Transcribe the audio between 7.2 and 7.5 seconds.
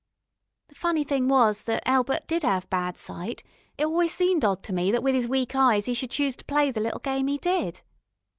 'e